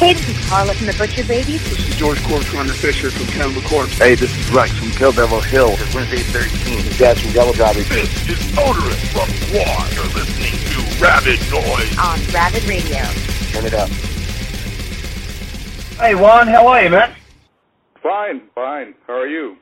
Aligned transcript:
Hey, 0.00 0.14
this 0.14 0.30
is 0.30 0.48
Carla 0.48 0.72
from 0.72 0.86
the 0.86 0.94
Butcher 0.96 1.28
Babies. 1.28 1.60
This 1.68 1.86
is 1.86 1.94
George 1.96 2.16
Corner 2.24 2.72
Fisher 2.72 3.10
from 3.10 3.26
Cannibal 3.26 3.60
Corpse. 3.60 3.98
Hey, 3.98 4.14
this 4.14 4.32
is 4.32 4.50
Rex 4.50 4.72
from 4.72 4.88
Kill 4.92 5.12
Devil 5.12 5.42
Hill. 5.42 5.76
It's 5.76 5.94
Wednesday 5.94 6.24
13. 6.24 6.76
This 6.78 6.86
is 6.88 6.98
Dad 6.98 7.20
from 7.20 7.32
Devil 7.32 7.52
Gobby. 7.52 7.82
This 7.82 8.08
is 8.24 8.40
Oderus 8.56 8.96
from 9.12 9.28
GWAR. 9.28 9.92
You're 9.92 10.08
listening 10.16 10.56
to 10.72 10.80
Rabid 11.04 11.36
Noise 11.52 11.92
on 12.00 12.16
Rabid 12.32 12.64
Radio. 12.64 13.04
Turn 13.52 13.66
it 13.68 13.74
up. 13.74 13.90
Hey, 16.00 16.14
Juan, 16.14 16.48
how 16.48 16.66
are 16.68 16.82
you, 16.82 16.88
man? 16.88 17.14
Fine, 18.02 18.40
fine. 18.54 18.94
How 19.06 19.20
are 19.20 19.28
you? 19.28 19.56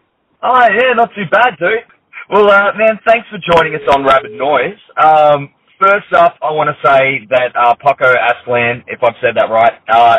Oh, 0.45 0.69
yeah, 0.71 0.95
not 0.95 1.11
too 1.17 1.27
bad, 1.33 1.59
dude. 1.59 1.83
Well, 2.31 2.49
uh, 2.49 2.79
man, 2.79 3.01
thanks 3.05 3.27
for 3.27 3.39
joining 3.43 3.75
us 3.75 3.83
on 3.91 4.05
Rabid 4.05 4.39
Noise. 4.39 4.79
Um, 5.03 5.51
first 5.81 6.13
up, 6.13 6.37
I 6.43 6.51
want 6.51 6.71
to 6.71 6.77
say 6.87 7.27
that 7.31 7.55
uh, 7.57 7.75
Pocho 7.77 8.13
Aztlan, 8.15 8.83
if 8.87 9.03
I've 9.03 9.15
said 9.21 9.35
that 9.37 9.51
right, 9.51 9.73
uh, 9.89 10.19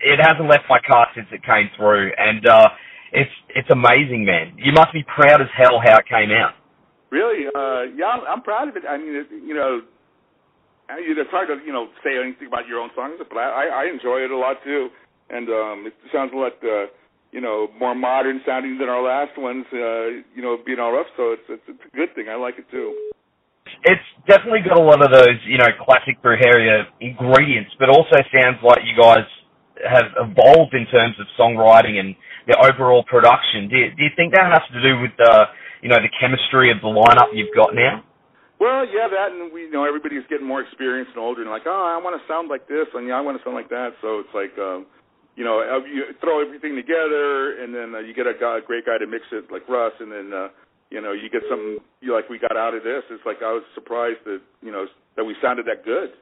it 0.00 0.20
hasn't 0.20 0.48
left 0.48 0.64
my 0.68 0.80
car 0.80 1.08
since 1.14 1.26
it 1.32 1.42
came 1.44 1.70
through, 1.76 2.12
and 2.16 2.46
uh, 2.46 2.68
it's 3.12 3.30
it's 3.54 3.70
amazing, 3.70 4.24
man. 4.24 4.54
You 4.56 4.72
must 4.72 4.92
be 4.92 5.04
proud 5.04 5.40
as 5.40 5.48
hell 5.56 5.80
how 5.82 5.98
it 5.98 6.06
came 6.08 6.30
out. 6.32 6.54
Really? 7.10 7.46
Uh, 7.46 7.92
yeah, 7.94 8.06
I'm, 8.06 8.20
I'm 8.26 8.42
proud 8.42 8.68
of 8.68 8.76
it. 8.76 8.82
I 8.88 8.96
mean, 8.98 9.14
it, 9.14 9.28
you 9.30 9.54
know, 9.54 9.80
it's 10.90 11.30
hard 11.30 11.48
to 11.48 11.64
you 11.64 11.72
know 11.72 11.88
say 12.02 12.16
anything 12.18 12.48
about 12.48 12.66
your 12.66 12.80
own 12.80 12.90
songs, 12.94 13.14
but 13.18 13.36
I, 13.36 13.84
I 13.86 13.92
enjoy 13.92 14.24
it 14.24 14.30
a 14.30 14.38
lot 14.38 14.56
too, 14.64 14.88
and 15.30 15.48
um, 15.48 15.84
it 15.86 15.94
sounds 16.12 16.32
a 16.32 16.36
lot. 16.36 16.52
Uh, 16.62 16.86
you 17.32 17.40
know, 17.42 17.68
more 17.78 17.94
modern 17.94 18.40
sounding 18.46 18.78
than 18.78 18.88
our 18.88 19.02
last 19.02 19.36
ones, 19.36 19.66
uh, 19.72 20.24
you 20.32 20.40
know, 20.40 20.56
being 20.64 20.78
all 20.78 20.92
rough. 20.92 21.10
So 21.18 21.32
it's, 21.32 21.42
it's 21.50 21.62
it's 21.68 21.82
a 21.92 21.96
good 21.96 22.14
thing. 22.14 22.28
I 22.30 22.36
like 22.36 22.54
it 22.56 22.64
too 22.70 22.94
it's 23.84 24.08
definitely 24.26 24.60
got 24.66 24.78
a 24.78 24.82
lot 24.82 25.02
of 25.02 25.10
those, 25.12 25.38
you 25.46 25.58
know, 25.58 25.68
classic 25.84 26.22
Brujeria 26.22 26.86
ingredients, 27.00 27.70
but 27.78 27.88
also 27.88 28.16
sounds 28.32 28.58
like 28.62 28.80
you 28.84 28.96
guys 29.00 29.26
have 29.84 30.12
evolved 30.16 30.72
in 30.72 30.86
terms 30.88 31.16
of 31.20 31.26
songwriting 31.38 32.00
and 32.00 32.16
the 32.46 32.56
overall 32.56 33.04
production. 33.04 33.68
Do 33.68 33.76
you, 33.76 33.88
do 33.92 34.02
you 34.04 34.12
think 34.16 34.32
that 34.32 34.48
has 34.48 34.64
to 34.72 34.80
do 34.80 35.00
with 35.00 35.12
the, 35.18 35.50
you 35.82 35.88
know, 35.88 36.00
the 36.00 36.12
chemistry 36.20 36.70
of 36.70 36.80
the 36.80 36.88
lineup 36.88 37.34
you've 37.34 37.54
got 37.54 37.74
now? 37.74 38.02
Well, 38.56 38.88
yeah, 38.88 39.04
that, 39.12 39.36
and 39.36 39.52
we 39.52 39.68
you 39.68 39.72
know 39.72 39.84
everybody's 39.84 40.24
getting 40.32 40.48
more 40.48 40.64
experienced 40.64 41.12
and 41.12 41.20
older, 41.20 41.44
and 41.44 41.50
like, 41.52 41.68
oh, 41.68 41.84
I 41.92 42.00
want 42.00 42.16
to 42.16 42.24
sound 42.24 42.48
like 42.48 42.64
this, 42.64 42.88
and 42.96 43.04
yeah, 43.04 43.20
I 43.20 43.20
want 43.20 43.36
to 43.36 43.44
sound 43.44 43.52
like 43.52 43.68
that. 43.68 43.92
So 44.00 44.24
it's 44.24 44.32
like, 44.32 44.56
um, 44.56 44.88
you 45.36 45.44
know, 45.44 45.60
you 45.84 46.16
throw 46.24 46.40
everything 46.40 46.72
together, 46.72 47.60
and 47.60 47.76
then 47.76 47.92
uh, 47.92 48.00
you 48.00 48.16
get 48.16 48.24
a, 48.24 48.32
guy, 48.32 48.56
a 48.56 48.64
great 48.64 48.88
guy 48.88 48.96
to 48.96 49.04
mix 49.04 49.28
it, 49.28 49.52
like 49.52 49.68
Russ, 49.68 49.92
and 50.00 50.08
then 50.08 50.32
uh, 50.32 50.48
you 50.88 51.04
know, 51.04 51.12
you 51.12 51.28
get 51.28 51.44
something 51.52 51.84
you 52.00 52.16
like 52.16 52.32
we 52.32 52.40
got 52.40 52.56
out 52.56 52.72
of 52.72 52.80
this. 52.80 53.04
It's 53.12 53.24
like 53.28 53.44
I 53.44 53.52
was 53.52 53.64
surprised 53.76 54.24
that 54.24 54.40
you 54.64 54.72
know 54.72 54.88
that 55.20 55.24
we 55.28 55.36
sounded 55.44 55.68
that 55.68 55.84
good. 55.84 56.16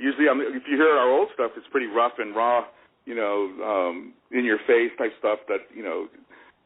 Usually, 0.00 0.32
I 0.32 0.34
mean, 0.34 0.56
if 0.56 0.64
you 0.64 0.80
hear 0.80 0.96
our 0.96 1.12
old 1.12 1.28
stuff, 1.36 1.52
it's 1.60 1.68
pretty 1.68 1.92
rough 1.92 2.16
and 2.16 2.32
raw 2.32 2.64
you 3.06 3.14
know, 3.14 3.48
um, 3.62 4.12
in 4.30 4.44
your 4.44 4.58
face 4.66 4.90
type 4.98 5.12
stuff 5.18 5.38
that, 5.48 5.70
you 5.74 5.82
know, 5.82 6.10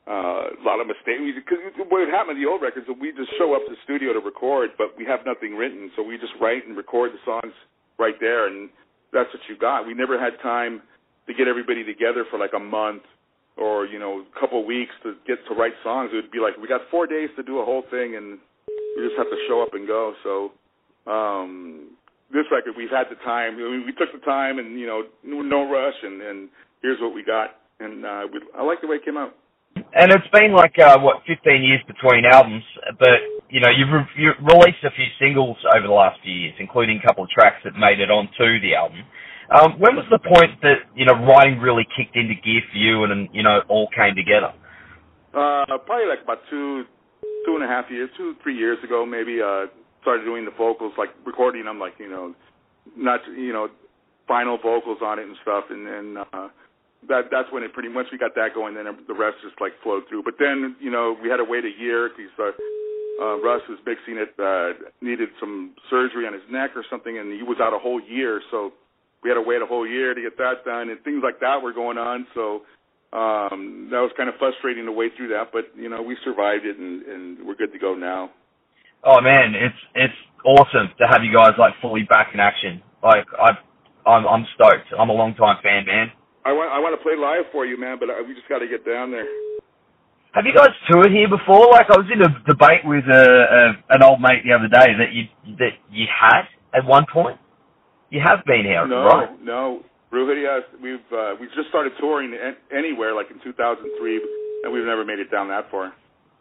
uh, 0.08 0.50
a 0.50 0.64
lot 0.64 0.80
of 0.80 0.88
mistakes. 0.88 1.20
Because 1.36 1.60
what 1.76 1.92
would 1.92 2.08
happen 2.08 2.34
the 2.34 2.48
old 2.48 2.62
records 2.62 2.88
is 2.88 2.96
we 2.98 3.12
just 3.12 3.30
show 3.38 3.54
up 3.54 3.62
to 3.68 3.76
the 3.76 3.80
studio 3.84 4.12
to 4.12 4.20
record, 4.20 4.70
but 4.80 4.96
we 4.96 5.04
have 5.04 5.20
nothing 5.28 5.54
written, 5.54 5.92
so 5.94 6.02
we 6.02 6.16
just 6.16 6.32
write 6.40 6.66
and 6.66 6.76
record 6.76 7.12
the 7.12 7.22
songs 7.22 7.52
right 8.00 8.16
there, 8.18 8.48
and 8.48 8.70
that's 9.12 9.28
what 9.30 9.44
you 9.48 9.56
got. 9.60 9.86
We 9.86 9.94
never 9.94 10.18
had 10.18 10.40
time 10.42 10.82
to 11.28 11.34
get 11.34 11.46
everybody 11.46 11.84
together 11.84 12.24
for 12.30 12.38
like 12.40 12.56
a 12.56 12.58
month 12.58 13.04
or 13.56 13.84
you 13.84 13.98
know 13.98 14.24
a 14.24 14.40
couple 14.40 14.64
weeks 14.64 14.92
to 15.04 15.14
get 15.28 15.38
to 15.46 15.54
write 15.54 15.76
songs. 15.84 16.10
It 16.12 16.16
would 16.16 16.32
be 16.32 16.40
like 16.40 16.56
we 16.56 16.66
got 16.66 16.80
four 16.90 17.06
days 17.06 17.28
to 17.36 17.42
do 17.42 17.60
a 17.60 17.64
whole 17.64 17.84
thing, 17.90 18.16
and 18.16 18.38
we 18.96 19.04
just 19.04 19.18
have 19.18 19.28
to 19.28 19.38
show 19.46 19.62
up 19.62 19.74
and 19.74 19.86
go. 19.86 20.14
So 20.24 20.52
um, 21.10 21.90
this 22.32 22.46
record, 22.50 22.74
we've 22.76 22.90
had 22.90 23.10
the 23.10 23.18
time. 23.24 23.54
I 23.54 23.70
mean, 23.70 23.84
we 23.86 23.92
took 23.92 24.12
the 24.12 24.24
time, 24.24 24.58
and 24.58 24.78
you 24.78 24.86
know, 24.86 25.02
no 25.24 25.70
rush, 25.70 25.98
and 26.02 26.22
and 26.22 26.48
here's 26.82 27.00
what 27.00 27.14
we 27.14 27.24
got. 27.24 27.56
And 27.80 28.04
uh, 28.04 28.22
we, 28.32 28.40
I 28.56 28.62
like 28.62 28.80
the 28.80 28.86
way 28.86 28.96
it 28.96 29.04
came 29.04 29.16
out. 29.16 29.34
And 29.76 30.12
it's 30.12 30.26
been 30.32 30.52
like 30.52 30.74
uh, 30.78 30.98
what 30.98 31.22
15 31.26 31.62
years 31.62 31.80
between 31.86 32.24
albums, 32.26 32.62
but 32.98 33.22
you 33.48 33.60
know 33.60 33.70
you've, 33.70 33.90
re- 33.90 34.14
you've 34.18 34.38
released 34.42 34.82
a 34.84 34.90
few 34.90 35.06
singles 35.18 35.56
over 35.74 35.86
the 35.86 35.94
last 35.94 36.18
few 36.22 36.32
years, 36.32 36.54
including 36.58 37.00
a 37.02 37.06
couple 37.06 37.24
of 37.24 37.30
tracks 37.30 37.62
that 37.64 37.74
made 37.74 38.00
it 38.00 38.10
onto 38.10 38.60
the 38.60 38.74
album. 38.74 39.02
Um, 39.50 39.78
when 39.82 39.96
was 39.96 40.06
the 40.10 40.18
point 40.18 40.60
that 40.62 40.86
you 40.94 41.06
know 41.06 41.14
writing 41.26 41.58
really 41.58 41.86
kicked 41.96 42.14
into 42.14 42.34
gear 42.34 42.62
for 42.70 42.78
you, 42.78 43.02
and, 43.04 43.12
and 43.12 43.28
you 43.32 43.42
know 43.42 43.62
all 43.68 43.88
came 43.94 44.14
together? 44.14 44.54
Uh, 45.34 45.66
probably 45.86 46.06
like 46.06 46.22
about 46.22 46.42
two, 46.50 46.84
two 47.46 47.54
and 47.54 47.64
a 47.64 47.66
half 47.66 47.86
years, 47.90 48.10
two 48.16 48.34
three 48.42 48.56
years 48.56 48.78
ago, 48.84 49.06
maybe. 49.06 49.42
Uh, 49.42 49.66
started 50.02 50.24
doing 50.24 50.44
the 50.44 50.50
vocals, 50.50 50.92
like 50.98 51.10
recording 51.24 51.64
them, 51.64 51.78
like 51.78 51.94
you 51.98 52.08
know, 52.08 52.34
not 52.96 53.20
you 53.36 53.52
know, 53.52 53.68
final 54.26 54.58
vocals 54.58 54.98
on 55.02 55.18
it 55.18 55.26
and 55.26 55.36
stuff, 55.42 55.64
and 55.70 55.86
then 55.86 56.24
uh, 56.32 56.48
that 57.08 57.30
that's 57.30 57.50
when 57.52 57.62
it 57.62 57.72
pretty 57.72 57.88
much 57.88 58.06
we 58.12 58.18
got 58.18 58.34
that 58.34 58.54
going. 58.54 58.74
Then 58.74 58.86
the 59.06 59.14
rest 59.14 59.36
just 59.42 59.60
like 59.60 59.72
flowed 59.82 60.04
through. 60.08 60.22
But 60.22 60.34
then 60.38 60.76
you 60.80 60.90
know 60.90 61.16
we 61.22 61.28
had 61.28 61.38
to 61.38 61.44
wait 61.44 61.64
a 61.64 61.74
year 61.80 62.10
because 62.10 62.32
uh, 62.38 63.24
uh, 63.24 63.36
Russ 63.40 63.62
was 63.68 63.78
mixing 63.86 64.16
it, 64.16 64.32
uh, 64.40 64.78
needed 65.00 65.28
some 65.38 65.74
surgery 65.88 66.26
on 66.26 66.32
his 66.32 66.42
neck 66.50 66.70
or 66.74 66.84
something, 66.90 67.18
and 67.18 67.32
he 67.32 67.42
was 67.42 67.58
out 67.60 67.74
a 67.74 67.78
whole 67.78 68.00
year. 68.00 68.40
So 68.50 68.72
we 69.22 69.28
had 69.28 69.36
to 69.36 69.42
wait 69.44 69.60
a 69.62 69.66
whole 69.66 69.86
year 69.86 70.14
to 70.14 70.20
get 70.20 70.36
that 70.38 70.64
done, 70.64 70.88
and 70.88 71.00
things 71.04 71.20
like 71.22 71.40
that 71.40 71.62
were 71.62 71.72
going 71.72 71.98
on. 71.98 72.26
So 72.34 72.62
um, 73.12 73.88
that 73.90 74.00
was 74.00 74.12
kind 74.16 74.28
of 74.28 74.36
frustrating 74.38 74.86
to 74.86 74.92
wait 74.92 75.12
through 75.16 75.28
that, 75.28 75.50
but 75.52 75.72
you 75.76 75.88
know 75.88 76.02
we 76.02 76.16
survived 76.24 76.64
it, 76.64 76.78
and, 76.78 77.02
and 77.02 77.46
we're 77.46 77.56
good 77.56 77.72
to 77.72 77.78
go 77.78 77.94
now. 77.94 78.30
Oh 79.04 79.20
man, 79.20 79.54
it's 79.54 79.80
it's 79.94 80.20
awesome 80.44 80.92
to 80.98 81.04
have 81.08 81.24
you 81.24 81.34
guys 81.34 81.52
like 81.58 81.74
fully 81.80 82.02
back 82.02 82.30
in 82.34 82.40
action. 82.40 82.82
Like 83.02 83.24
I, 83.38 83.56
I'm 84.08 84.26
I'm 84.26 84.46
stoked. 84.54 84.92
I'm 84.98 85.08
a 85.08 85.16
long 85.16 85.34
time 85.34 85.56
fan, 85.62 85.86
man. 85.86 86.12
I 86.44 86.52
want 86.52 86.72
I 86.72 86.78
want 86.80 86.92
to 86.98 87.02
play 87.02 87.16
live 87.16 87.50
for 87.52 87.64
you, 87.64 87.80
man, 87.80 87.96
but 87.98 88.10
I, 88.10 88.20
we 88.20 88.34
just 88.34 88.48
got 88.48 88.60
to 88.60 88.68
get 88.68 88.84
down 88.84 89.10
there. 89.10 89.26
Have 90.32 90.46
you 90.46 90.54
guys 90.54 90.70
toured 90.88 91.10
here 91.10 91.28
before? 91.28 91.68
Like 91.72 91.90
I 91.90 91.96
was 91.98 92.06
in 92.12 92.22
a 92.22 92.30
debate 92.46 92.84
with 92.84 93.04
a, 93.08 93.24
a 93.24 93.60
an 93.96 94.02
old 94.02 94.20
mate 94.20 94.44
the 94.44 94.52
other 94.52 94.68
day 94.68 94.92
that 94.96 95.12
you 95.12 95.24
that 95.56 95.80
you 95.90 96.06
had 96.08 96.44
at 96.76 96.84
one 96.84 97.06
point. 97.12 97.38
You 98.10 98.20
have 98.20 98.44
been 98.44 98.64
here, 98.64 98.86
no, 98.86 99.04
right? 99.04 99.28
No, 99.42 99.82
Brujeria, 100.12 100.60
we've 100.82 101.08
uh, 101.12 101.34
we've 101.40 101.52
just 101.54 101.68
started 101.68 101.92
touring 102.00 102.34
anywhere 102.74 103.14
like 103.14 103.30
in 103.30 103.40
2003, 103.42 104.20
and 104.64 104.72
we've 104.72 104.84
never 104.84 105.04
made 105.04 105.20
it 105.20 105.30
down 105.30 105.48
that 105.48 105.70
far. 105.70 105.94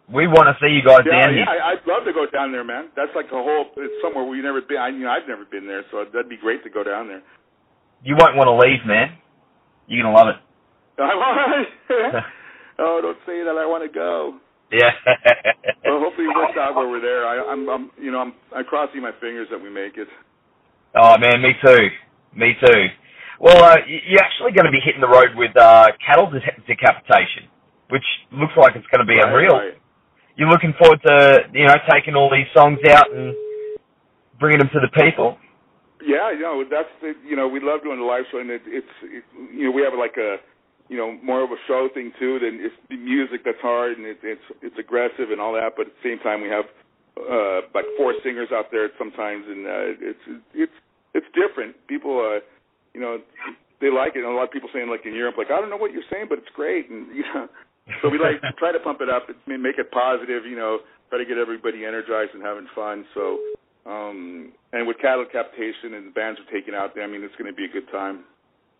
We 0.10 0.26
want 0.26 0.50
to 0.50 0.58
see 0.58 0.74
you 0.74 0.82
guys 0.82 1.06
yeah, 1.06 1.22
down 1.22 1.38
yeah, 1.38 1.46
here. 1.46 1.54
Yeah, 1.54 1.70
I'd 1.70 1.86
love 1.86 2.02
to 2.10 2.14
go 2.14 2.26
down 2.26 2.50
there, 2.50 2.66
man. 2.66 2.90
That's 2.98 3.14
like 3.14 3.30
the 3.30 3.38
whole. 3.38 3.70
It's 3.78 3.94
somewhere 4.02 4.26
we've 4.26 4.42
never 4.42 4.62
been. 4.62 4.82
I, 4.82 4.90
you 4.90 5.06
know, 5.06 5.14
I've 5.14 5.30
never 5.30 5.46
been 5.46 5.70
there, 5.70 5.86
so 5.94 6.02
that'd 6.02 6.30
be 6.30 6.42
great 6.42 6.66
to 6.66 6.70
go 6.74 6.82
down 6.82 7.08
there. 7.08 7.22
You 8.02 8.18
won't 8.18 8.34
want 8.34 8.50
to 8.50 8.58
leave, 8.58 8.82
man. 8.90 9.14
You're 9.86 10.02
gonna 10.02 10.18
love 10.18 10.34
it. 10.34 10.40
oh, 12.82 13.00
don't 13.06 13.22
say 13.26 13.46
that. 13.46 13.54
I 13.54 13.70
want 13.70 13.86
to 13.86 13.94
go. 13.94 14.42
Yeah. 14.74 14.90
well, 15.86 16.02
hopefully 16.02 16.26
it 16.26 16.36
works 16.36 16.58
out 16.58 16.74
where 16.74 16.90
we're 16.90 17.02
there. 17.02 17.26
I, 17.26 17.42
I'm, 17.46 17.70
I'm, 17.70 17.92
you 17.98 18.12
know, 18.12 18.20
I'm, 18.20 18.34
I'm 18.54 18.66
crossing 18.66 19.02
my 19.02 19.14
fingers 19.22 19.48
that 19.50 19.62
we 19.62 19.70
make 19.70 19.98
it. 19.98 20.08
Oh 20.98 21.18
man, 21.18 21.42
me 21.42 21.54
too. 21.62 21.86
Me 22.34 22.54
too. 22.66 22.86
Well, 23.40 23.64
uh, 23.64 23.78
you're 23.86 24.22
actually 24.22 24.52
going 24.52 24.66
to 24.66 24.74
be 24.74 24.82
hitting 24.84 25.02
the 25.02 25.08
road 25.08 25.38
with 25.38 25.56
uh, 25.56 25.94
cattle 26.06 26.30
de- 26.30 26.42
decapitation, 26.68 27.46
which 27.90 28.04
looks 28.34 28.54
like 28.58 28.76
it's 28.76 28.88
going 28.92 29.00
to 29.00 29.08
be 29.08 29.18
right, 29.18 29.30
unreal. 29.30 29.54
Right 29.54 29.79
you're 30.40 30.50
looking 30.50 30.74
forward 30.80 31.04
to 31.04 31.44
you 31.52 31.68
know 31.68 31.76
taking 31.92 32.16
all 32.16 32.32
these 32.32 32.48
songs 32.56 32.80
out 32.88 33.12
and 33.12 33.36
bringing 34.40 34.60
them 34.60 34.72
to 34.72 34.80
the 34.80 34.88
people. 34.96 35.36
Yeah, 36.00 36.32
you 36.32 36.40
know 36.40 36.64
that's 36.64 36.90
the 37.04 37.12
you 37.28 37.36
know 37.36 37.52
we 37.52 37.60
love 37.60 37.84
doing 37.84 38.00
the 38.00 38.08
live 38.08 38.24
show 38.32 38.40
and 38.40 38.50
it, 38.50 38.64
it's 38.66 38.96
it, 39.04 39.24
you 39.52 39.68
know 39.68 39.72
we 39.76 39.84
have 39.84 39.92
like 40.00 40.16
a 40.16 40.40
you 40.88 40.96
know 40.96 41.12
more 41.22 41.44
of 41.44 41.52
a 41.52 41.60
show 41.68 41.92
thing 41.94 42.16
too 42.18 42.40
than 42.40 42.64
it's 42.64 42.74
the 42.88 42.96
music 42.96 43.44
that's 43.44 43.60
hard 43.60 44.00
and 44.00 44.08
it, 44.08 44.18
it's 44.24 44.48
it's 44.64 44.80
aggressive 44.80 45.28
and 45.30 45.44
all 45.44 45.52
that, 45.52 45.76
but 45.76 45.92
at 45.92 45.94
the 46.00 46.04
same 46.08 46.24
time 46.24 46.40
we 46.40 46.48
have 46.48 46.66
uh 47.20 47.68
like 47.76 47.84
four 48.00 48.16
singers 48.24 48.48
out 48.56 48.72
there 48.72 48.88
sometimes 48.98 49.44
and 49.44 49.68
uh, 49.68 49.92
it's 50.00 50.26
it's 50.56 50.78
it's 51.14 51.28
different. 51.36 51.76
People 51.92 52.16
uh 52.16 52.40
you 52.96 53.04
know 53.04 53.20
they 53.84 53.92
like 53.92 54.16
it 54.16 54.24
and 54.24 54.32
a 54.32 54.36
lot 54.36 54.48
of 54.48 54.56
people 54.56 54.72
saying 54.72 54.88
like 54.88 55.04
in 55.04 55.14
Europe 55.14 55.36
like 55.36 55.52
I 55.52 55.60
don't 55.60 55.70
know 55.70 55.78
what 55.78 55.92
you're 55.92 56.08
saying 56.08 56.32
but 56.32 56.40
it's 56.40 56.56
great 56.56 56.90
and 56.90 57.12
you 57.20 57.28
know 57.36 57.52
so 58.02 58.10
we 58.10 58.20
like 58.20 58.42
try 58.58 58.72
to 58.72 58.80
pump 58.80 59.02
it 59.02 59.10
up, 59.10 59.28
make 59.48 59.78
it 59.78 59.92
positive, 59.92 60.46
you 60.46 60.56
know, 60.56 60.80
try 61.10 61.18
to 61.18 61.26
get 61.26 61.38
everybody 61.38 61.86
energized 61.86 62.32
and 62.34 62.44
having 62.44 62.68
fun. 62.76 63.06
So, 63.14 63.40
um, 63.86 64.52
and 64.74 64.88
with 64.88 64.98
cattle 65.02 65.26
decapitation 65.26 65.94
and 65.96 66.08
the 66.08 66.12
bands 66.12 66.40
are 66.40 66.52
taking 66.52 66.76
out 66.76 66.96
there, 66.96 67.04
I 67.04 67.08
mean, 67.08 67.24
it's 67.24 67.36
going 67.36 67.52
to 67.52 67.56
be 67.56 67.66
a 67.66 67.74
good 67.74 67.90
time. 67.92 68.26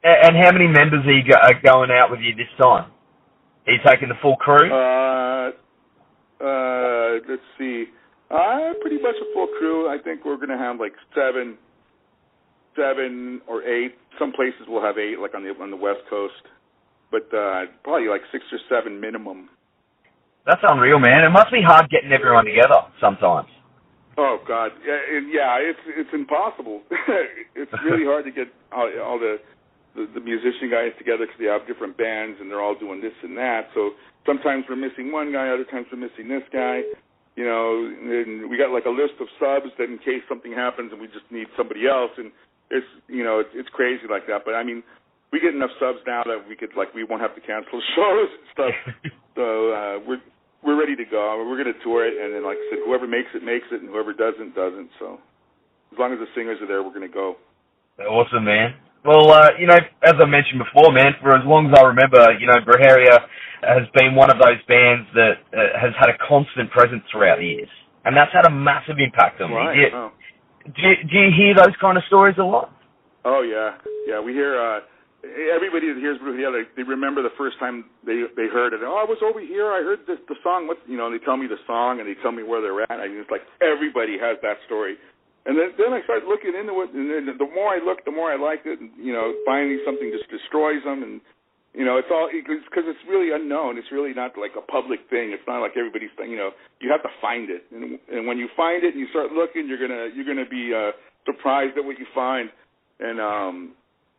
And 0.04 0.38
how 0.38 0.52
many 0.54 0.68
members 0.68 1.06
are 1.06 1.12
you 1.12 1.24
go- 1.28 1.42
are 1.42 1.60
going 1.60 1.92
out 1.92 2.10
with 2.10 2.22
you 2.22 2.34
this 2.36 2.48
time? 2.62 2.92
Are 3.68 3.74
you 3.74 3.80
taking 3.86 4.08
the 4.08 4.16
full 4.22 4.38
crew? 4.38 4.72
Uh, 4.72 5.52
uh, 6.40 7.20
let's 7.28 7.44
see. 7.58 7.86
Uh, 8.32 8.74
pretty 8.82 9.02
much 9.02 9.16
a 9.20 9.34
full 9.34 9.48
crew. 9.60 9.90
I 9.90 9.98
think 10.02 10.24
we're 10.24 10.38
gonna 10.38 10.58
have 10.58 10.80
like 10.80 10.94
seven, 11.14 11.58
seven 12.78 13.42
or 13.48 13.64
eight. 13.64 13.96
Some 14.18 14.32
places 14.32 14.68
will 14.68 14.82
have 14.82 14.98
eight, 14.98 15.20
like 15.20 15.36
on 15.36 15.44
the 15.44 15.50
on 15.62 15.70
the 15.70 15.78
West 15.78 16.02
Coast, 16.10 16.48
but 17.12 17.28
uh, 17.34 17.66
probably 17.84 18.08
like 18.08 18.22
six 18.32 18.44
or 18.52 18.60
seven 18.70 19.00
minimum. 19.00 19.50
That's 20.46 20.62
unreal, 20.64 21.00
man. 21.00 21.24
It 21.24 21.30
must 21.30 21.52
be 21.52 21.62
hard 21.62 21.90
getting 21.90 22.12
everyone 22.12 22.46
together 22.46 22.88
sometimes. 23.00 23.50
Oh 24.18 24.40
God, 24.48 24.72
yeah, 24.84 25.00
yeah, 25.32 25.64
it's 25.64 25.80
it's 25.96 26.10
impossible. 26.12 26.82
it's 27.56 27.72
really 27.86 28.04
hard 28.04 28.26
to 28.26 28.32
get 28.32 28.48
all, 28.72 28.92
all 29.00 29.20
the, 29.20 29.38
the 29.96 30.12
the 30.14 30.20
musician 30.20 30.68
guys 30.68 30.92
together 30.98 31.24
because 31.24 31.40
they 31.40 31.48
have 31.48 31.64
different 31.68 31.96
bands 31.96 32.36
and 32.42 32.52
they're 32.52 32.62
all 32.62 32.76
doing 32.76 33.00
this 33.00 33.16
and 33.24 33.38
that. 33.38 33.72
So 33.74 33.92
sometimes 34.26 34.66
we're 34.68 34.76
missing 34.76 35.12
one 35.12 35.32
guy, 35.32 35.48
other 35.48 35.64
times 35.64 35.88
we're 35.92 36.04
missing 36.04 36.28
this 36.28 36.44
guy. 36.52 36.84
You 37.40 37.46
know, 37.48 37.88
and 37.88 38.50
we 38.50 38.58
got 38.58 38.76
like 38.76 38.84
a 38.84 38.92
list 38.92 39.16
of 39.24 39.32
subs 39.40 39.72
that 39.80 39.88
in 39.88 39.98
case 40.00 40.20
something 40.28 40.52
happens 40.52 40.92
and 40.92 41.00
we 41.00 41.08
just 41.08 41.30
need 41.32 41.48
somebody 41.56 41.88
else. 41.88 42.12
And 42.18 42.36
it's 42.68 42.90
you 43.08 43.24
know 43.24 43.40
it's, 43.40 43.56
it's 43.56 43.70
crazy 43.70 44.04
like 44.10 44.28
that. 44.28 44.44
But 44.44 44.56
I 44.56 44.64
mean, 44.68 44.84
we 45.32 45.40
get 45.40 45.54
enough 45.54 45.72
subs 45.80 46.00
now 46.08 46.24
that 46.26 46.48
we 46.48 46.56
could 46.56 46.72
like 46.76 46.94
we 46.94 47.04
won't 47.04 47.22
have 47.22 47.36
to 47.36 47.42
cancel 47.42 47.82
shows 47.96 48.30
and 48.34 48.46
stuff. 48.54 48.76
so 49.38 49.46
uh, 49.72 49.96
we're 50.08 50.22
we're 50.64 50.80
ready 50.80 50.96
to 50.96 51.06
go. 51.06 51.40
We're 51.48 51.62
going 51.62 51.72
to 51.74 51.80
tour 51.84 52.04
it, 52.04 52.20
and 52.20 52.36
then, 52.36 52.44
like 52.44 52.58
I 52.60 52.66
said, 52.76 52.80
whoever 52.86 53.08
makes 53.08 53.32
it 53.34 53.44
makes 53.44 53.66
it, 53.72 53.80
and 53.82 53.88
whoever 53.90 54.12
doesn't 54.12 54.56
doesn't. 54.56 54.90
So, 55.00 55.20
as 55.94 55.98
long 55.98 56.12
as 56.12 56.20
the 56.20 56.28
singers 56.36 56.60
are 56.62 56.68
there, 56.68 56.84
we're 56.84 56.92
going 56.96 57.08
to 57.08 57.14
go. 57.14 57.38
Awesome, 58.04 58.44
man. 58.44 58.76
Well, 59.06 59.32
uh, 59.32 59.56
you 59.58 59.68
know, 59.68 59.80
as 60.04 60.16
I 60.20 60.26
mentioned 60.28 60.60
before, 60.60 60.92
man, 60.92 61.16
for 61.24 61.32
as 61.32 61.46
long 61.48 61.72
as 61.72 61.80
I 61.80 61.88
remember, 61.88 62.20
you 62.36 62.48
know, 62.48 62.60
Brujeria 62.68 63.16
has 63.64 63.88
been 63.96 64.16
one 64.16 64.28
of 64.30 64.36
those 64.40 64.60
bands 64.68 65.08
that 65.16 65.40
uh, 65.56 65.80
has 65.80 65.96
had 65.96 66.10
a 66.12 66.18
constant 66.28 66.70
presence 66.72 67.04
throughout 67.12 67.40
the 67.40 67.48
years, 67.48 67.72
and 68.04 68.12
that's 68.16 68.32
had 68.36 68.46
a 68.48 68.52
massive 68.52 69.00
impact 69.00 69.40
on 69.40 69.52
me. 69.52 69.56
Right. 69.56 69.76
Do 69.76 69.80
you, 69.80 69.88
Oh. 69.96 70.12
do, 70.76 70.82
you, 70.84 70.96
do 71.08 71.16
you 71.16 71.32
hear 71.32 71.56
those 71.56 71.76
kind 71.80 71.98
of 71.98 72.04
stories 72.08 72.36
a 72.40 72.44
lot? 72.44 72.72
oh 73.24 73.42
yeah, 73.44 73.80
yeah. 74.08 74.20
We 74.20 74.34
hear 74.34 74.60
uh, 74.60 74.80
everybody 75.24 75.92
that 75.92 76.00
hears 76.00 76.18
Bruja, 76.20 76.52
they, 76.52 76.66
they 76.80 76.86
remember 76.88 77.22
the 77.22 77.36
first 77.38 77.60
time 77.60 77.86
they 78.06 78.24
they 78.36 78.48
heard 78.48 78.72
it. 78.74 78.80
Oh, 78.84 78.96
I 78.96 79.04
was 79.04 79.20
over 79.20 79.40
here. 79.40 79.68
I 79.68 79.84
heard 79.84 80.08
this 80.08 80.20
the 80.28 80.40
song. 80.44 80.68
What 80.68 80.80
you 80.88 80.96
know? 80.96 81.08
And 81.12 81.16
they 81.16 81.24
tell 81.24 81.38
me 81.38 81.48
the 81.48 81.60
song, 81.68 82.00
and 82.00 82.08
they 82.08 82.16
tell 82.22 82.32
me 82.32 82.44
where 82.44 82.62
they're 82.62 82.84
at. 82.84 83.00
I 83.00 83.08
mean, 83.08 83.20
it's 83.20 83.32
like 83.32 83.44
everybody 83.60 84.16
has 84.20 84.40
that 84.42 84.64
story. 84.66 84.96
And 85.46 85.58
then 85.58 85.76
then 85.80 85.92
I 85.96 86.04
started 86.04 86.28
looking 86.28 86.56
into 86.56 86.76
it, 86.84 86.92
and 86.92 87.08
then 87.10 87.36
the 87.36 87.50
more 87.52 87.72
I 87.72 87.80
looked, 87.80 88.06
the 88.06 88.16
more 88.16 88.32
I 88.32 88.38
liked 88.38 88.68
it. 88.68 88.80
And, 88.80 88.92
you 89.00 89.12
know, 89.12 89.34
finally 89.48 89.80
something 89.88 90.12
just 90.12 90.30
destroys 90.30 90.84
them, 90.84 91.04
and 91.04 91.22
you 91.74 91.86
know, 91.86 91.98
it's 91.98 92.10
all 92.12 92.28
because 92.32 92.86
it's 92.88 93.04
really 93.08 93.32
unknown. 93.32 93.78
It's 93.78 93.92
really 93.92 94.14
not 94.14 94.36
like 94.38 94.56
a 94.58 94.66
public 94.66 95.00
thing. 95.10 95.32
It's 95.32 95.46
not 95.48 95.62
like 95.62 95.78
everybody's 95.78 96.12
thing. 96.18 96.32
You 96.32 96.38
know, 96.38 96.52
you 96.82 96.92
have 96.92 97.04
to 97.04 97.14
find 97.22 97.50
it, 97.50 97.64
and 97.72 98.00
and 98.12 98.28
when 98.28 98.38
you 98.38 98.48
find 98.56 98.84
it 98.84 98.96
and 98.96 99.00
you 99.00 99.08
start 99.12 99.32
looking, 99.32 99.68
you're 99.68 99.80
gonna 99.80 100.10
you're 100.16 100.28
gonna 100.28 100.50
be 100.50 100.74
uh, 100.74 100.92
surprised 101.26 101.78
at 101.78 101.86
what 101.86 102.00
you 102.00 102.08
find. 102.14 102.50
And 103.00 103.22
um, 103.22 103.56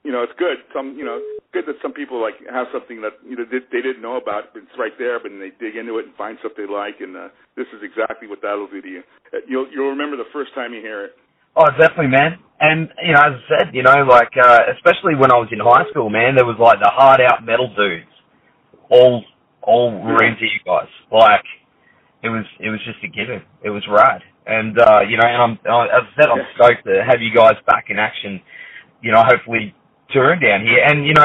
you 0.03 0.13
know, 0.13 0.23
it's 0.25 0.33
good. 0.39 0.65
Some 0.73 0.97
you 0.97 1.05
know, 1.05 1.21
it's 1.21 1.53
good 1.53 1.69
that 1.69 1.77
some 1.83 1.93
people 1.93 2.21
like 2.21 2.41
have 2.49 2.73
something 2.73 3.05
that 3.05 3.21
you 3.21 3.37
know 3.37 3.45
they, 3.45 3.61
they 3.69 3.85
didn't 3.85 4.01
know 4.01 4.17
about, 4.17 4.57
but 4.57 4.65
it's 4.65 4.79
right 4.79 4.97
there. 4.97 5.21
But 5.21 5.37
then 5.37 5.41
they 5.41 5.53
dig 5.61 5.77
into 5.77 5.99
it 6.01 6.09
and 6.09 6.15
find 6.17 6.41
stuff 6.41 6.57
they 6.57 6.65
like, 6.65 7.01
and 7.01 7.17
uh, 7.17 7.29
this 7.57 7.69
is 7.77 7.85
exactly 7.85 8.25
what 8.25 8.41
that'll 8.41 8.71
do 8.71 8.81
to 8.81 8.89
you. 8.89 9.03
Uh, 9.33 9.45
You'll 9.47 9.69
you'll 9.69 9.93
remember 9.93 10.17
the 10.17 10.31
first 10.33 10.55
time 10.55 10.73
you 10.73 10.81
hear 10.81 11.05
it. 11.05 11.13
Oh, 11.57 11.69
definitely, 11.77 12.09
man. 12.09 12.39
And 12.61 12.89
you 13.05 13.13
know, 13.13 13.21
as 13.21 13.35
I 13.37 13.43
said, 13.49 13.75
you 13.75 13.83
know, 13.83 14.05
like 14.09 14.33
uh, 14.41 14.73
especially 14.77 15.17
when 15.21 15.33
I 15.33 15.37
was 15.37 15.49
in 15.53 15.61
high 15.61 15.85
school, 15.91 16.09
man, 16.09 16.37
there 16.37 16.49
was 16.49 16.57
like 16.57 16.81
the 16.81 16.89
hard 16.89 17.21
out 17.21 17.45
metal 17.45 17.69
dudes, 17.77 18.09
all 18.89 19.25
all 19.61 19.93
were 20.01 20.25
into 20.25 20.49
you 20.49 20.61
guys. 20.65 20.89
Like 21.13 21.45
it 22.23 22.29
was 22.29 22.45
it 22.59 22.71
was 22.71 22.81
just 22.89 23.05
a 23.05 23.09
given. 23.09 23.43
It 23.63 23.71
was 23.71 23.85
rad. 23.91 24.23
And 24.47 24.79
uh, 24.79 25.01
you 25.05 25.17
know, 25.21 25.29
and 25.29 25.43
I'm 25.43 25.53
as 25.93 26.09
I 26.09 26.13
said, 26.17 26.29
I'm 26.33 26.45
stoked 26.57 26.85
to 26.89 27.05
have 27.05 27.21
you 27.21 27.35
guys 27.35 27.61
back 27.67 27.87
in 27.89 27.99
action. 27.99 28.41
You 29.03 29.13
know, 29.13 29.23
hopefully 29.25 29.75
touring 30.13 30.41
down 30.41 30.63
here. 30.63 30.83
And 30.85 31.07
you 31.07 31.15
know, 31.15 31.25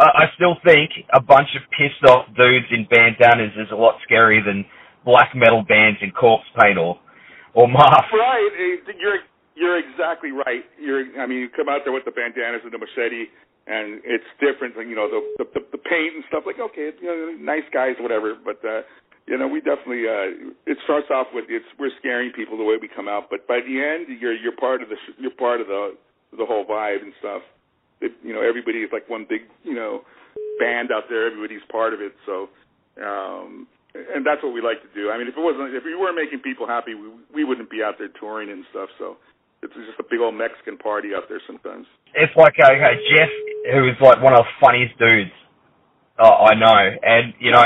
I, 0.00 0.04
I 0.04 0.24
still 0.36 0.56
think 0.64 0.90
a 1.12 1.20
bunch 1.20 1.48
of 1.56 1.62
pissed 1.74 2.04
off 2.08 2.26
dudes 2.36 2.66
in 2.70 2.86
bandanas 2.90 3.52
is 3.58 3.68
a 3.72 3.76
lot 3.76 3.96
scarier 4.08 4.44
than 4.44 4.64
black 5.04 5.34
metal 5.34 5.64
bands 5.66 5.98
in 6.02 6.10
corpse 6.12 6.46
paint 6.60 6.78
or 6.78 6.98
or 7.54 7.68
mask. 7.68 8.12
Right. 8.12 8.50
eh, 8.86 8.92
You're 9.00 9.20
you're 9.56 9.78
exactly 9.78 10.30
right. 10.30 10.62
You're 10.80 11.04
I 11.20 11.26
mean, 11.26 11.38
you 11.38 11.48
come 11.50 11.68
out 11.68 11.82
there 11.84 11.92
with 11.92 12.04
the 12.04 12.12
bandanas 12.14 12.62
and 12.64 12.72
the 12.72 12.78
machete 12.78 13.26
and 13.68 14.00
it's 14.04 14.24
different 14.40 14.76
than, 14.76 14.88
you 14.88 14.96
know, 14.96 15.08
the 15.10 15.44
the, 15.44 15.60
the 15.72 15.78
paint 15.78 16.14
and 16.14 16.24
stuff 16.28 16.44
like 16.46 16.58
okay, 16.60 16.90
you 17.00 17.08
know, 17.08 17.34
nice 17.42 17.66
guys 17.72 17.96
whatever, 18.00 18.34
but 18.38 18.62
uh 18.64 18.82
you 19.26 19.36
know, 19.36 19.48
we 19.48 19.60
definitely 19.60 20.06
uh 20.08 20.54
it 20.66 20.78
starts 20.84 21.08
off 21.10 21.26
with 21.34 21.46
it's 21.48 21.66
we're 21.78 21.92
scaring 21.98 22.30
people 22.32 22.56
the 22.56 22.64
way 22.64 22.76
we 22.80 22.88
come 22.88 23.08
out, 23.08 23.28
but 23.30 23.46
by 23.48 23.60
the 23.60 23.76
end 23.82 24.06
you're 24.20 24.34
you're 24.36 24.56
part 24.56 24.82
of 24.82 24.88
the 24.88 24.96
you're 25.18 25.34
part 25.34 25.60
of 25.60 25.66
the 25.66 25.96
the 26.36 26.44
whole 26.46 26.64
vibe 26.64 27.02
and 27.02 27.12
stuff. 27.18 27.42
It, 28.00 28.12
you 28.22 28.32
know, 28.32 28.42
everybody 28.42 28.78
is 28.78 28.90
like 28.92 29.08
one 29.08 29.26
big, 29.28 29.42
you 29.64 29.74
know, 29.74 30.02
band 30.58 30.90
out 30.92 31.04
there. 31.08 31.26
Everybody's 31.26 31.64
part 31.70 31.94
of 31.94 32.00
it. 32.00 32.14
So, 32.26 32.48
um, 33.02 33.66
and 33.94 34.24
that's 34.24 34.42
what 34.42 34.52
we 34.52 34.60
like 34.60 34.82
to 34.82 34.90
do. 34.94 35.10
I 35.10 35.18
mean, 35.18 35.26
if 35.26 35.34
it 35.36 35.42
wasn't, 35.42 35.74
if 35.74 35.82
we 35.84 35.96
weren't 35.96 36.16
making 36.16 36.40
people 36.40 36.66
happy, 36.66 36.94
we 36.94 37.10
we 37.34 37.42
wouldn't 37.44 37.70
be 37.70 37.82
out 37.82 37.98
there 37.98 38.10
touring 38.20 38.50
and 38.50 38.64
stuff. 38.70 38.88
So, 38.98 39.16
it's 39.62 39.74
just 39.74 39.98
a 39.98 40.06
big 40.06 40.20
old 40.20 40.34
Mexican 40.34 40.78
party 40.78 41.10
out 41.14 41.26
there 41.28 41.42
sometimes. 41.46 41.86
it's 42.14 42.34
like 42.36 42.54
okay, 42.54 42.94
Jeff, 43.10 43.32
who 43.74 43.88
is 43.88 43.98
like 44.00 44.22
one 44.22 44.34
of 44.34 44.46
the 44.46 44.52
funniest 44.60 44.98
dudes 44.98 45.34
uh, 46.18 46.50
I 46.50 46.54
know, 46.54 46.82
and 47.02 47.34
you 47.38 47.50
know, 47.52 47.64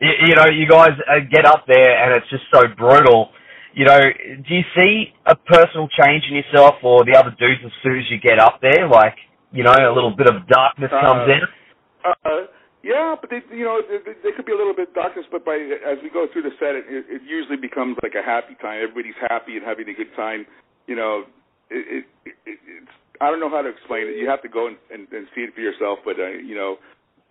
you, 0.00 0.10
you 0.26 0.34
know, 0.34 0.46
you 0.46 0.66
guys 0.68 0.90
uh, 1.08 1.20
get 1.30 1.46
up 1.46 1.64
there 1.66 1.94
and 2.02 2.16
it's 2.16 2.28
just 2.30 2.44
so 2.52 2.66
brutal. 2.76 3.30
You 3.74 3.84
know, 3.84 4.00
do 4.00 4.54
you 4.54 4.62
see 4.74 5.12
a 5.26 5.36
personal 5.36 5.88
change 5.88 6.24
in 6.30 6.36
yourself 6.36 6.76
or 6.82 7.04
the 7.04 7.16
other 7.16 7.30
dudes 7.38 7.60
as 7.64 7.72
soon 7.82 7.98
as 7.98 8.04
you 8.10 8.18
get 8.18 8.38
up 8.38 8.60
there? 8.60 8.88
Like, 8.88 9.16
you 9.52 9.62
know, 9.62 9.72
a 9.72 9.94
little 9.94 10.14
bit 10.14 10.26
of 10.26 10.46
darkness 10.48 10.90
comes 10.90 11.28
Uh, 11.28 11.32
in. 11.32 11.40
Uh, 12.04 12.46
yeah, 12.82 13.16
but 13.20 13.30
they, 13.30 13.42
you 13.50 13.64
know, 13.64 13.82
they, 13.82 14.14
they 14.22 14.30
could 14.30 14.46
be 14.46 14.52
a 14.52 14.56
little 14.56 14.74
bit 14.74 14.88
of 14.88 14.94
darkness, 14.94 15.26
but 15.30 15.44
by 15.44 15.56
as 15.82 15.98
we 16.02 16.10
go 16.10 16.26
through 16.30 16.42
the 16.42 16.54
set, 16.58 16.78
it, 16.78 16.86
it 16.86 17.22
usually 17.26 17.56
becomes 17.56 17.96
like 18.02 18.14
a 18.14 18.22
happy 18.22 18.54
time. 18.62 18.78
Everybody's 18.82 19.18
happy 19.18 19.56
and 19.56 19.66
having 19.66 19.88
a 19.88 19.94
good 19.94 20.14
time. 20.14 20.46
You 20.86 20.94
know, 20.94 21.24
it, 21.70 22.04
it, 22.24 22.34
it 22.46 22.58
it's 22.62 22.94
I 23.20 23.30
don't 23.30 23.40
know 23.40 23.50
how 23.50 23.62
to 23.62 23.68
explain 23.68 24.06
it. 24.06 24.16
You 24.16 24.28
have 24.28 24.42
to 24.42 24.48
go 24.48 24.68
and, 24.68 24.76
and, 24.92 25.08
and 25.10 25.26
see 25.34 25.42
it 25.42 25.54
for 25.54 25.60
yourself. 25.60 25.98
But 26.04 26.20
uh, 26.20 26.38
you 26.38 26.54
know, 26.54 26.78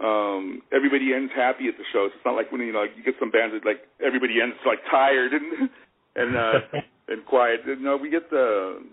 um, 0.03 0.61
everybody 0.73 1.13
ends 1.13 1.31
happy 1.35 1.67
at 1.67 1.77
the 1.77 1.87
shows. 1.93 2.11
It's 2.15 2.25
not 2.25 2.35
like 2.35 2.51
when 2.51 2.61
you 2.61 2.73
know 2.73 2.83
you 2.83 3.03
get 3.03 3.15
some 3.19 3.31
bands 3.31 3.55
that 3.55 3.63
like 3.63 3.87
everybody 4.03 4.41
ends 4.41 4.55
like 4.65 4.79
tired 4.91 5.31
and 5.31 5.69
and 6.15 6.35
uh, 6.35 6.59
and 7.07 7.25
quiet. 7.25 7.61
No, 7.79 7.95
we 7.95 8.09
get 8.09 8.29
the 8.29 8.83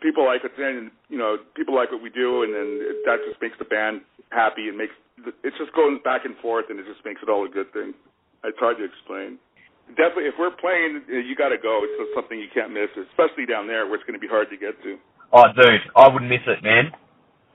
people 0.00 0.24
like 0.24 0.42
it, 0.44 0.52
and 0.56 0.90
you 1.08 1.16
know, 1.16 1.36
people 1.54 1.74
like 1.74 1.92
what 1.92 2.02
we 2.02 2.10
do, 2.10 2.42
and 2.42 2.52
then 2.52 2.68
it, 2.80 2.96
that 3.06 3.20
just 3.28 3.40
makes 3.40 3.56
the 3.58 3.68
band 3.68 4.02
happy 4.32 4.68
and 4.68 4.76
makes 4.76 4.94
it's 5.44 5.56
just 5.58 5.72
going 5.72 6.00
back 6.02 6.24
and 6.24 6.36
forth, 6.40 6.66
and 6.70 6.80
it 6.80 6.86
just 6.88 7.04
makes 7.04 7.20
it 7.22 7.28
all 7.28 7.44
a 7.44 7.48
good 7.48 7.72
thing. 7.72 7.92
It's 8.44 8.58
hard 8.58 8.78
to 8.78 8.84
explain. 8.84 9.36
Definitely, 9.98 10.30
if 10.30 10.38
we're 10.38 10.54
playing, 10.54 11.02
uh, 11.10 11.18
you 11.18 11.34
got 11.34 11.50
to 11.50 11.58
go. 11.58 11.82
It's 11.82 11.98
just 11.98 12.14
something 12.14 12.38
you 12.38 12.48
can't 12.54 12.72
miss, 12.72 12.88
especially 12.94 13.44
down 13.44 13.66
there 13.66 13.84
where 13.86 13.96
it's 13.98 14.06
going 14.06 14.16
to 14.16 14.22
be 14.22 14.30
hard 14.30 14.48
to 14.50 14.56
get 14.56 14.78
to. 14.86 14.96
Oh, 15.32 15.50
dude, 15.52 15.82
I 15.96 16.08
wouldn't 16.08 16.30
miss 16.30 16.46
it, 16.46 16.62
man. 16.62 16.94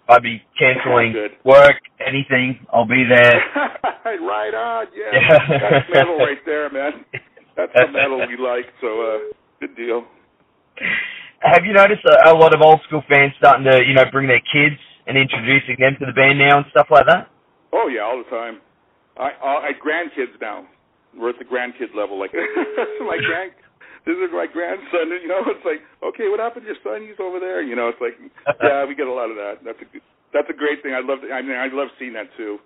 I'd 0.07 0.21
be 0.21 0.43
canceling 0.59 1.15
work, 1.43 1.79
anything. 2.05 2.59
I'll 2.71 2.85
be 2.85 3.03
there. 3.09 3.39
right 4.05 4.53
on, 4.53 4.87
yeah. 4.93 5.09
Yeah. 5.15 5.69
That's 5.71 5.89
metal 5.91 6.17
right 6.17 6.43
there, 6.45 6.69
man. 6.69 7.05
That's 7.57 7.71
the 7.73 7.87
metal 7.91 8.19
we 8.19 8.37
like. 8.37 8.67
So, 8.81 8.87
uh, 9.01 9.17
good 9.59 9.75
deal. 9.75 10.03
Have 11.55 11.63
you 11.63 11.71
noticed 11.71 12.03
a, 12.03 12.27
a 12.27 12.35
lot 12.35 12.51
of 12.51 12.59
old 12.59 12.83
school 12.83 12.99
fans 13.07 13.31
starting 13.39 13.63
to, 13.63 13.79
you 13.79 13.95
know, 13.95 14.03
bring 14.11 14.27
their 14.27 14.43
kids 14.43 14.75
and 15.07 15.15
introducing 15.15 15.79
them 15.79 15.95
to 16.03 16.05
the 16.05 16.11
band 16.11 16.35
now 16.35 16.59
and 16.59 16.67
stuff 16.67 16.91
like 16.91 17.07
that? 17.07 17.31
Oh 17.71 17.87
yeah, 17.87 18.03
all 18.03 18.19
the 18.19 18.27
time. 18.27 18.59
I, 19.15 19.31
I, 19.39 19.51
I 19.67 19.71
grandkids 19.79 20.35
now. 20.43 20.67
We're 21.15 21.31
at 21.31 21.39
the 21.39 21.47
grandkid 21.47 21.95
level. 21.95 22.19
Like 22.19 22.35
my 22.99 23.15
grand, 23.23 23.55
this 24.03 24.19
is 24.19 24.35
my 24.35 24.51
grandson. 24.51 25.15
You 25.15 25.31
know, 25.31 25.47
it's 25.47 25.63
like, 25.63 25.79
okay, 26.03 26.27
what 26.27 26.43
happened 26.43 26.67
to 26.67 26.75
your 26.75 26.81
son? 26.83 27.07
He's 27.07 27.15
over 27.23 27.39
there. 27.39 27.63
You 27.63 27.79
know, 27.79 27.87
it's 27.87 28.03
like, 28.03 28.19
yeah, 28.59 28.83
we 28.83 28.91
get 28.91 29.07
a 29.07 29.15
lot 29.15 29.31
of 29.31 29.39
that. 29.39 29.63
That's 29.63 29.79
a 29.79 29.87
good, 29.87 30.03
that's 30.35 30.51
a 30.51 30.57
great 30.59 30.83
thing. 30.83 30.91
I 30.91 30.99
love. 30.99 31.23
I 31.23 31.39
mean, 31.39 31.55
I 31.55 31.71
love 31.71 31.87
seeing 31.95 32.19
that 32.19 32.27
too. 32.35 32.59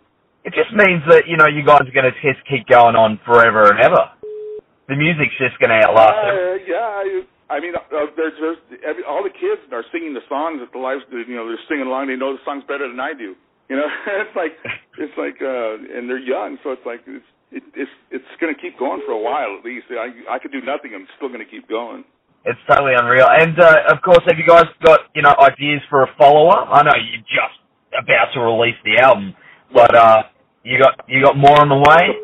It 0.50 0.58
just 0.58 0.74
means 0.74 1.05
that, 1.13 1.29
you 1.29 1.38
know, 1.38 1.46
you 1.46 1.62
guys 1.62 1.86
are 1.86 1.93
going 1.93 2.10
to 2.10 2.15
just 2.25 2.41
keep 2.50 2.65
going 2.65 2.98
on 2.98 3.19
forever 3.22 3.69
and 3.69 3.77
ever. 3.77 4.10
The 4.88 4.96
music's 4.98 5.38
just 5.38 5.60
going 5.62 5.69
to 5.69 5.77
outlast. 5.77 6.15
Uh, 6.15 6.58
yeah, 6.65 7.22
I, 7.50 7.60
mean, 7.60 7.74
uh, 7.75 8.13
there's, 8.15 8.34
there's 8.39 8.62
every, 8.86 9.03
all 9.03 9.24
the 9.24 9.34
kids 9.34 9.62
are 9.74 9.84
singing 9.91 10.13
the 10.13 10.25
songs 10.29 10.62
at 10.62 10.72
the 10.72 10.79
live. 10.79 11.01
You 11.12 11.36
know, 11.36 11.50
they're 11.50 11.65
singing 11.68 11.88
along. 11.88 12.08
They 12.08 12.15
know 12.15 12.34
the 12.34 12.44
songs 12.46 12.63
better 12.68 12.88
than 12.88 13.00
I 13.00 13.13
do. 13.13 13.36
You 13.70 13.75
know, 13.77 13.89
it's 14.25 14.36
like 14.36 14.53
it's 14.98 15.18
like, 15.18 15.41
uh, 15.41 15.82
and 15.82 16.10
they're 16.10 16.22
young, 16.22 16.58
so 16.63 16.72
it's 16.72 16.86
like 16.86 17.01
it's 17.06 17.25
it, 17.51 17.63
it's 17.74 17.96
it's 18.12 18.32
going 18.39 18.53
to 18.53 18.60
keep 18.60 18.77
going 18.77 19.01
for 19.06 19.13
a 19.13 19.22
while 19.22 19.58
at 19.58 19.65
least. 19.65 19.89
I 19.89 20.13
I 20.29 20.38
could 20.39 20.51
do 20.51 20.62
nothing. 20.62 20.94
I'm 20.94 21.10
still 21.18 21.29
going 21.29 21.44
to 21.44 21.50
keep 21.50 21.68
going. 21.68 22.06
It's 22.46 22.60
totally 22.70 22.94
unreal. 22.96 23.27
And, 23.27 23.60
uh, 23.60 23.91
of 23.91 24.01
course, 24.01 24.24
have 24.25 24.39
you 24.39 24.48
guys 24.48 24.63
got, 24.82 25.12
you 25.13 25.22
know, 25.22 25.36
ideas 25.44 25.82
for 25.89 26.03
a 26.03 26.08
follow-up? 26.18 26.70
I 26.72 26.84
know 26.84 26.96
you're 26.96 27.20
just 27.27 27.60
about 27.91 28.32
to 28.32 28.39
to 28.39 28.46
release 28.46 28.79
the 28.86 29.03
album. 29.03 29.36
But 29.74 29.96
uh, 29.96 30.24
you 30.63 30.79
got 30.79 31.06
you 31.08 31.24
got 31.24 31.38
more 31.38 31.60
on 31.60 31.70
the 31.70 31.77
way. 31.77 32.15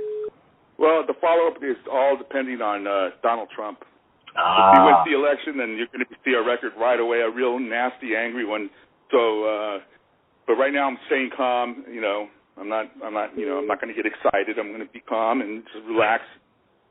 Well, 0.77 1.05
the 1.05 1.13
follow 1.21 1.47
up 1.47 1.57
is 1.63 1.77
all 1.91 2.17
depending 2.17 2.61
on 2.61 2.87
uh, 2.87 3.15
Donald 3.21 3.49
Trump. 3.55 3.83
If 4.35 4.67
he 4.75 4.79
Ah, 4.79 4.85
wins 4.85 5.03
the 5.07 5.15
election, 5.15 5.57
then 5.57 5.77
you're 5.79 5.87
going 5.91 6.05
to 6.05 6.11
see 6.25 6.33
a 6.35 6.43
record 6.43 6.73
right 6.79 6.99
away, 6.99 7.19
a 7.23 7.29
real 7.31 7.59
nasty, 7.59 8.15
angry 8.15 8.45
one. 8.45 8.69
So, 9.11 9.45
uh, 9.45 9.79
but 10.47 10.55
right 10.55 10.73
now 10.73 10.87
I'm 10.87 10.99
staying 11.07 11.31
calm. 11.35 11.85
You 11.91 12.01
know, 12.01 12.27
I'm 12.59 12.69
not, 12.69 12.91
I'm 13.03 13.13
not, 13.13 13.37
you 13.37 13.47
know, 13.47 13.57
I'm 13.59 13.67
not 13.67 13.81
going 13.81 13.93
to 13.93 13.97
get 13.97 14.05
excited. 14.09 14.59
I'm 14.59 14.69
going 14.75 14.85
to 14.85 14.91
be 14.91 14.99
calm 15.01 15.41
and 15.41 15.63
just 15.73 15.85
relax, 15.87 16.23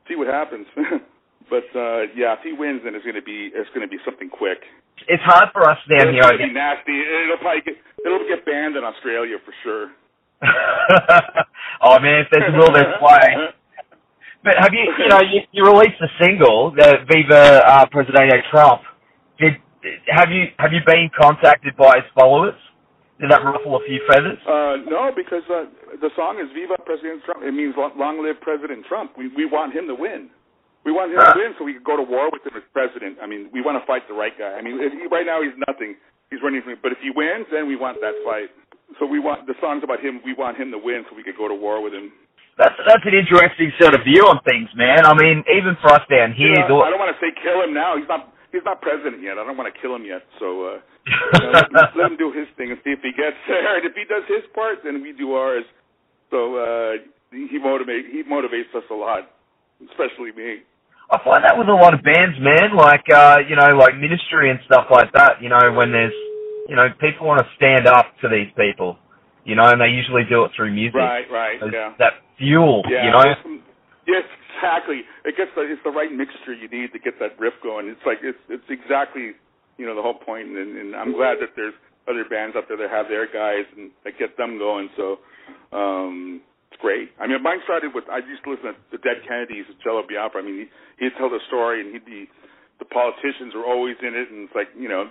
see 0.09 0.17
what 0.17 0.29
happens. 0.29 0.67
but 1.51 1.69
uh, 1.77 2.09
yeah, 2.17 2.35
if 2.35 2.41
he 2.45 2.53
wins, 2.53 2.83
then 2.85 2.95
it's 2.97 3.05
going 3.05 3.21
to 3.21 3.25
be, 3.25 3.51
it's 3.55 3.71
going 3.77 3.87
to 3.87 3.93
be 3.93 4.01
something 4.05 4.31
quick. 4.31 4.65
it's 5.09 5.23
hard 5.25 5.51
for 5.53 5.69
us 5.69 5.79
down 5.91 6.09
It's 6.09 6.17
here. 6.17 6.25
I 6.25 6.37
going 6.37 6.41
to 6.41 6.49
be 6.49 6.55
nasty. 6.55 6.97
It'll 6.97 7.39
probably 7.45 7.63
get, 7.63 7.77
it'll 8.07 8.25
get 8.29 8.45
banned 8.47 8.77
in 8.77 8.85
Australia 8.85 9.37
for 9.45 9.53
sure. 9.63 9.93
oh 11.83 11.99
man, 12.01 12.21
if 12.25 12.29
there's 12.33 12.53
will, 12.57 12.73
there's 12.73 12.97
way. 13.01 13.29
But 14.45 14.55
have 14.61 14.73
you, 14.77 14.85
you 15.01 15.09
know, 15.09 15.21
you, 15.25 15.41
you 15.53 15.65
released 15.65 15.97
a 16.05 16.11
single, 16.23 16.71
the 16.77 17.01
Viva 17.09 17.65
uh, 17.65 17.87
Presidente 17.89 18.45
Trump. 18.53 18.83
Did 19.41 19.57
have 20.13 20.29
you 20.31 20.53
have 20.59 20.73
you 20.73 20.81
been 20.87 21.09
contacted 21.17 21.77
by 21.77 21.97
his 21.97 22.09
followers? 22.15 22.55
Did 23.21 23.31
that 23.31 23.41
ruffle 23.45 23.77
a 23.77 23.83
few 23.89 24.01
feathers? 24.11 24.37
Uh, 24.45 24.85
no, 24.85 25.11
because 25.17 25.45
uh, 25.49 25.65
the 26.01 26.11
song 26.15 26.37
is 26.43 26.53
"Viva 26.53 26.77
President 26.85 27.25
Trump." 27.25 27.41
It 27.43 27.53
means 27.57 27.75
"Long, 27.77 28.21
live 28.21 28.37
President 28.45 28.85
Trump." 28.85 29.17
We 29.17 29.29
we 29.33 29.47
want 29.49 29.73
him 29.73 29.89
to 29.89 29.97
win. 29.97 30.29
We 30.85 30.93
want 30.93 31.13
him 31.13 31.21
to 31.25 31.33
Ah. 31.33 31.37
win 31.37 31.57
so 31.57 31.65
we 31.65 31.73
can 31.73 31.83
go 31.83 31.97
to 31.97 32.05
war 32.05 32.29
with 32.29 32.45
him 32.45 32.53
as 32.61 32.65
president. 32.77 33.17
I 33.23 33.27
mean, 33.27 33.49
we 33.57 33.65
want 33.65 33.81
to 33.81 33.85
fight 33.89 34.05
the 34.09 34.13
right 34.13 34.37
guy. 34.37 34.53
I 34.53 34.61
mean, 34.61 34.77
he, 34.77 35.09
right 35.09 35.25
now 35.25 35.41
he's 35.41 35.57
nothing. 35.65 35.97
He's 36.29 36.45
running 36.45 36.61
for, 36.61 36.77
but 36.77 36.93
if 36.93 37.01
he 37.01 37.09
wins, 37.09 37.49
then 37.49 37.65
we 37.65 37.77
want 37.77 37.97
that 38.05 38.13
fight. 38.21 38.53
So 39.01 39.09
we 39.09 39.17
want 39.19 39.47
the 39.49 39.57
songs 39.65 39.81
about 39.81 40.05
him. 40.05 40.21
We 40.29 40.35
want 40.37 40.61
him 40.61 40.69
to 40.73 40.79
win 40.79 41.09
so 41.09 41.17
we 41.17 41.25
could 41.25 41.41
go 41.41 41.49
to 41.49 41.57
war 41.57 41.81
with 41.81 41.95
him. 41.97 42.13
That's 42.55 42.79
that's 42.87 43.03
an 43.03 43.15
interesting 43.19 43.75
sort 43.83 43.99
of 43.99 44.07
view 44.07 44.23
on 44.31 44.39
things, 44.47 44.71
man. 44.79 45.03
I 45.03 45.15
mean, 45.19 45.43
even 45.51 45.75
for 45.83 45.91
us 45.91 46.07
down 46.07 46.39
here, 46.39 46.55
Yeah, 46.55 46.71
I 46.71 46.91
don't 46.91 47.03
want 47.03 47.11
to 47.11 47.19
say 47.19 47.35
kill 47.43 47.59
him 47.67 47.75
now. 47.75 47.99
He's 47.99 48.07
not. 48.07 48.31
He's 48.55 48.63
not 48.63 48.79
president 48.79 49.19
yet. 49.19 49.35
I 49.35 49.43
don't 49.43 49.59
want 49.59 49.67
to 49.67 49.75
kill 49.83 49.99
him 49.99 50.07
yet. 50.07 50.23
So 50.39 50.79
uh, 50.79 50.79
you 50.79 51.51
know, 51.51 51.51
let, 51.51 51.91
let 51.99 52.07
him 52.15 52.17
do 52.17 52.31
his 52.31 52.47
thing 52.55 52.71
and 52.71 52.79
see 52.87 52.95
if 52.95 53.03
he 53.03 53.11
gets 53.11 53.35
there. 53.51 53.83
And 53.83 53.83
if 53.83 53.99
he 53.99 54.07
does 54.07 54.23
his 54.31 54.47
part, 54.55 54.87
then 54.87 55.03
we 55.03 55.11
do 55.11 55.35
ours. 55.35 55.67
So 56.31 56.55
uh, 56.55 57.03
he 57.35 57.59
motivate 57.59 58.07
he 58.15 58.23
motivates 58.23 58.71
us 58.79 58.87
a 58.91 58.95
lot, 58.95 59.35
especially 59.91 60.31
me. 60.39 60.63
I 61.11 61.19
find 61.27 61.43
that 61.43 61.59
with 61.59 61.69
a 61.69 61.75
lot 61.75 61.93
of 61.93 62.07
bands, 62.07 62.39
man. 62.39 62.79
Like 62.79 63.11
uh, 63.11 63.43
you 63.43 63.59
know, 63.59 63.75
like 63.75 63.99
ministry 63.99 64.55
and 64.55 64.63
stuff 64.71 64.87
like 64.95 65.11
that. 65.19 65.43
You 65.43 65.51
know, 65.51 65.75
when 65.75 65.91
there's 65.91 66.15
you 66.71 66.77
know 66.79 66.87
people 67.03 67.27
want 67.27 67.43
to 67.43 67.49
stand 67.59 67.91
up 67.91 68.15
to 68.23 68.31
these 68.31 68.55
people, 68.55 68.97
you 69.43 69.59
know, 69.59 69.67
and 69.67 69.83
they 69.83 69.91
usually 69.91 70.23
do 70.31 70.45
it 70.47 70.53
through 70.55 70.73
music. 70.73 71.03
Right, 71.03 71.27
right, 71.27 71.59
There's 71.59 71.75
yeah. 71.75 71.93
That 71.99 72.24
fuel, 72.39 72.83
Yeah, 72.89 73.05
you 73.07 73.11
know. 73.11 73.35
some- 73.43 73.63
yes, 74.07 74.25
exactly. 74.57 75.03
It 75.25 75.37
gets 75.37 75.51
the, 75.55 75.63
it's 75.63 75.83
the 75.85 75.91
right 75.91 76.11
mixture 76.13 76.53
you 76.55 76.69
need 76.69 76.93
to 76.93 76.99
get 76.99 77.19
that 77.21 77.39
riff 77.39 77.55
going. 77.63 77.89
It's 77.89 78.05
like 78.07 78.19
it's 78.23 78.39
it's 78.49 78.69
exactly 78.69 79.33
you 79.79 79.87
know 79.87 79.95
the 79.95 80.03
whole 80.03 80.15
point, 80.19 80.49
and, 80.49 80.77
and 80.79 80.97
I'm 80.97 81.13
glad 81.13 81.39
that 81.41 81.55
there's 81.57 81.75
other 82.07 82.25
bands 82.29 82.55
out 82.57 82.65
there 82.69 82.77
that 82.77 82.91
have 82.91 83.09
their 83.09 83.27
guys 83.27 83.65
and 83.77 83.91
that 84.05 84.19
get 84.19 84.37
them 84.37 84.59
going. 84.59 84.89
So 84.97 85.19
um, 85.73 86.41
it's 86.71 86.81
great. 86.81 87.11
I 87.21 87.27
mean, 87.27 87.43
mine 87.43 87.61
started 87.65 87.95
with 87.95 88.05
I 88.11 88.19
used 88.19 88.45
to 88.45 88.51
listen 88.51 88.75
to 88.75 88.77
the 88.93 88.99
Dead 88.99 89.23
Kennedys, 89.27 89.67
Jello 89.83 90.03
Biafra. 90.07 90.43
I 90.43 90.45
mean, 90.45 90.69
he, 90.99 91.05
he'd 91.07 91.17
tell 91.19 91.31
the 91.31 91.41
story, 91.49 91.81
and 91.81 91.93
he'd 91.93 92.05
be 92.07 92.29
the 92.79 92.85
politicians 92.85 93.55
were 93.55 93.65
always 93.65 93.97
in 94.03 94.15
it, 94.15 94.31
and 94.31 94.47
it's 94.47 94.55
like 94.55 94.69
you 94.79 94.89
know 94.89 95.09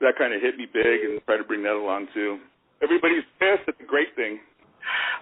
that 0.00 0.14
kind 0.18 0.34
of 0.34 0.42
hit 0.42 0.56
me 0.58 0.66
big, 0.66 1.02
and 1.06 1.20
try 1.24 1.36
to 1.38 1.44
bring 1.44 1.62
that 1.62 1.74
along 1.78 2.08
too. 2.12 2.38
Everybody's 2.82 3.24
pissed. 3.40 3.64
It's 3.66 3.80
a 3.80 3.86
great 3.88 4.14
thing. 4.14 4.38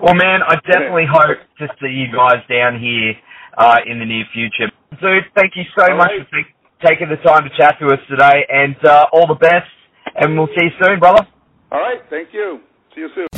Well, 0.00 0.14
man, 0.14 0.40
I 0.46 0.56
definitely 0.66 1.06
hope 1.10 1.38
to 1.58 1.66
see 1.80 1.88
you 1.88 2.06
guys 2.14 2.42
down 2.48 2.80
here 2.80 3.14
uh, 3.56 3.78
in 3.86 3.98
the 3.98 4.04
near 4.04 4.24
future. 4.32 4.72
Dude, 5.00 5.24
thank 5.34 5.52
you 5.56 5.64
so 5.78 5.90
All 5.90 5.96
much 5.96 6.10
right. 6.10 6.26
for 6.28 6.36
take, 6.36 6.54
taking 6.84 7.08
the 7.08 7.16
time 7.22 7.44
to 7.44 7.50
chat 7.56 7.76
to 7.80 7.86
us 7.86 8.00
today, 8.08 8.46
and 8.48 8.76
uh, 8.84 9.06
all 9.12 9.26
the 9.26 9.38
best. 9.38 9.68
And 10.16 10.36
we'll 10.36 10.48
see 10.48 10.64
you 10.64 10.70
soon, 10.82 10.98
brother. 10.98 11.26
All 11.70 11.80
right, 11.80 12.02
thank 12.10 12.28
you. 12.32 12.60
See 12.94 13.02
you 13.02 13.08
soon. 13.14 13.28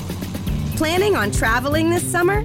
Planning 0.77 1.15
on 1.15 1.31
traveling 1.31 1.91
this 1.91 2.03
summer? 2.03 2.45